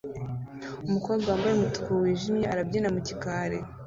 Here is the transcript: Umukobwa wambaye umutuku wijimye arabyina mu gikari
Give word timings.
Umukobwa 0.87 1.27
wambaye 1.29 1.53
umutuku 1.55 1.89
wijimye 2.01 2.45
arabyina 2.53 2.89
mu 2.95 2.99
gikari 3.07 3.59